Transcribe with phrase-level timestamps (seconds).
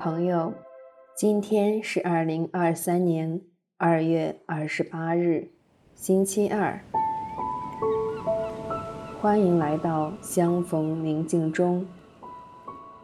[0.00, 0.54] 朋友，
[1.14, 3.42] 今天是二零二三年
[3.76, 5.50] 二月二十八日，
[5.94, 6.80] 星期二。
[9.20, 11.86] 欢迎来到相逢宁静中，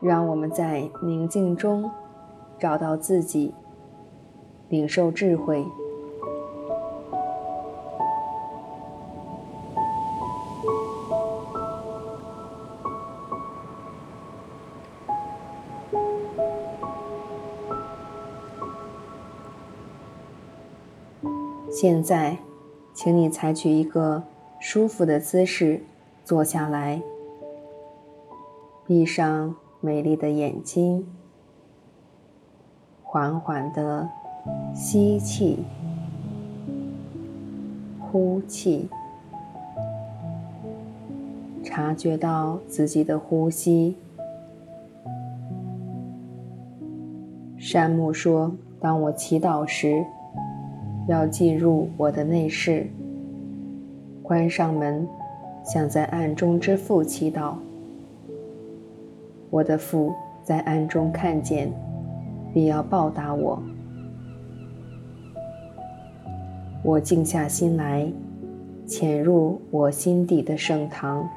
[0.00, 1.90] 让我们在宁静中
[2.60, 3.52] 找到自己，
[4.68, 5.66] 领受智慧。
[21.76, 22.38] 现在，
[22.94, 24.22] 请你采取一个
[24.60, 25.82] 舒服的姿势
[26.24, 27.02] 坐下来，
[28.86, 31.04] 闭上美丽的眼睛，
[33.02, 34.08] 缓缓地
[34.72, 35.64] 吸气，
[37.98, 38.88] 呼气，
[41.64, 43.96] 察觉到自己的呼吸。
[47.58, 50.06] 山木说：“当我祈祷时。”
[51.06, 52.86] 要进入我的内室，
[54.22, 55.06] 关上门，
[55.64, 57.54] 向在暗中之父祈祷。
[59.50, 61.70] 我的父在暗中看见，
[62.52, 63.62] 必要报答我。
[66.82, 68.10] 我静下心来，
[68.86, 71.28] 潜入我心底的圣堂。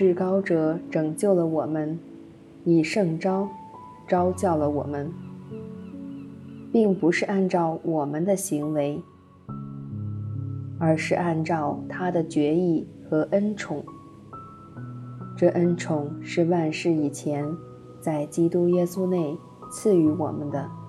[0.00, 1.98] 至高者拯救了我们，
[2.64, 3.46] 以圣召
[4.08, 5.12] 召叫了我们，
[6.72, 9.02] 并不是按照我们的行为，
[10.78, 13.84] 而是按照他的决意和恩宠。
[15.36, 17.46] 这恩宠是万世以前
[18.00, 19.36] 在基督耶稣内
[19.70, 20.79] 赐予我们的。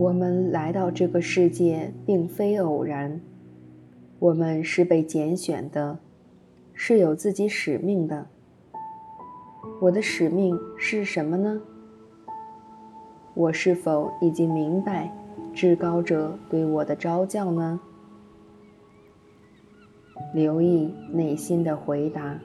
[0.00, 3.20] 我们来到这个世界并非偶然，
[4.18, 5.98] 我们是被拣选的，
[6.72, 8.26] 是有自己使命的。
[9.78, 11.60] 我的使命是什么呢？
[13.34, 15.14] 我是否已经明白
[15.52, 17.78] 至高者对我的召叫呢？
[20.32, 22.40] 留意内心的回答。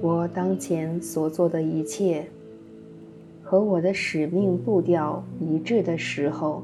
[0.00, 2.26] 我当前所做的一切
[3.42, 6.62] 和我的使命步调一致的时候，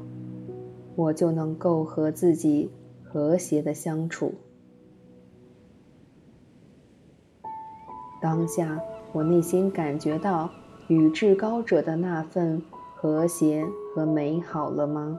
[0.95, 2.69] 我就能够和自己
[3.03, 4.33] 和谐的相处。
[8.21, 8.79] 当下，
[9.11, 10.49] 我内心感觉到
[10.91, 12.61] 与至高者的那份
[12.97, 13.65] 和谐
[13.95, 15.17] 和美好了吗？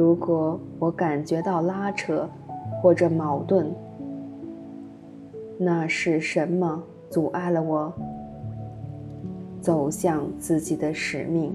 [0.00, 2.26] 如果我感觉到拉扯
[2.80, 3.70] 或者矛盾，
[5.58, 7.92] 那是什么阻碍了我
[9.60, 11.54] 走向自己的使命？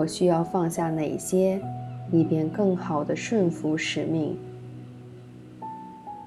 [0.00, 1.60] 我需要放下哪些，
[2.10, 4.34] 以便更好的顺服使命？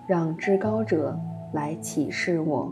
[0.05, 1.19] 让至高者
[1.53, 2.71] 来启示我。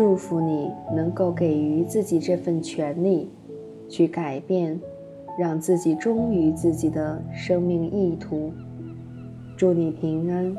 [0.00, 3.28] 祝福你能够给予自己这份权利，
[3.86, 4.80] 去改变，
[5.38, 8.50] 让自己忠于自己的生命意图。
[9.58, 10.56] 祝你平安。